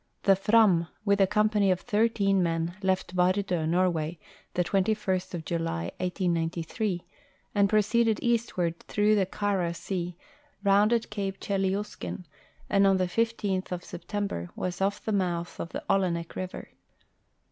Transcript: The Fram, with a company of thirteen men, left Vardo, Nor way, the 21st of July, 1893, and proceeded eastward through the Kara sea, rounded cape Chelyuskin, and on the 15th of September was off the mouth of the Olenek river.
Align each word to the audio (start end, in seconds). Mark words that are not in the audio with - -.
The 0.23 0.35
Fram, 0.35 0.87
with 1.05 1.21
a 1.21 1.27
company 1.27 1.69
of 1.69 1.81
thirteen 1.81 2.41
men, 2.41 2.75
left 2.81 3.11
Vardo, 3.15 3.67
Nor 3.67 3.87
way, 3.91 4.17
the 4.55 4.63
21st 4.63 5.35
of 5.35 5.45
July, 5.45 5.91
1893, 5.99 7.05
and 7.53 7.69
proceeded 7.69 8.17
eastward 8.19 8.79
through 8.87 9.13
the 9.13 9.27
Kara 9.27 9.75
sea, 9.75 10.17
rounded 10.63 11.11
cape 11.11 11.39
Chelyuskin, 11.39 12.25
and 12.67 12.87
on 12.87 12.97
the 12.97 13.05
15th 13.05 13.71
of 13.71 13.83
September 13.83 14.49
was 14.55 14.81
off 14.81 15.05
the 15.05 15.11
mouth 15.11 15.59
of 15.59 15.69
the 15.69 15.83
Olenek 15.87 16.35
river. 16.35 16.69